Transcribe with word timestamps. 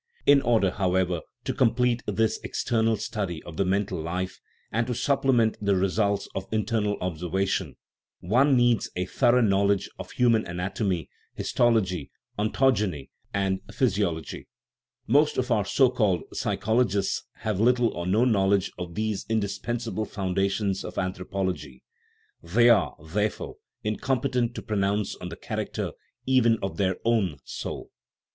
In 0.25 0.41
order, 0.41 0.71
however, 0.71 1.21
to 1.43 1.53
complete 1.53 2.01
this 2.07 2.39
external 2.43 2.97
study 2.97 3.43
of 3.43 3.55
the 3.57 3.65
mental 3.65 4.01
life, 4.01 4.39
and 4.71 4.87
to 4.87 4.95
supplement 4.95 5.59
the 5.63 5.75
results 5.75 6.27
of 6.33 6.47
internal 6.51 6.97
observation, 7.01 7.75
one 8.19 8.57
needs 8.57 8.89
a 8.95 9.05
thorough 9.05 9.41
knowl 9.43 9.71
edge 9.71 9.87
of 9.99 10.09
human 10.13 10.43
anatomy, 10.47 11.07
histology, 11.35 12.09
ontogeny, 12.39 13.11
and 13.31 13.61
physiology. 13.71 14.47
Most 15.05 15.37
of 15.37 15.51
our 15.51 15.65
so 15.65 15.91
called" 15.91 16.23
psychologists" 16.33 17.23
have 17.43 17.59
little 17.59 17.89
or 17.89 18.07
no 18.07 18.25
knowledge 18.25 18.71
of 18.79 18.95
these 18.95 19.27
indispensable 19.29 20.05
foun 20.05 20.33
dations 20.33 20.83
of 20.83 20.97
anthropology; 20.97 21.83
they 22.41 22.69
are, 22.69 22.95
therefore, 23.05 23.57
incom 23.85 24.19
petent 24.19 24.55
to 24.55 24.63
pronounce 24.63 25.15
on 25.17 25.29
the 25.29 25.35
character 25.35 25.91
even 26.25 26.57
of 26.63 26.77
their 26.77 26.97
own" 27.05 27.37
soul." 27.45 27.91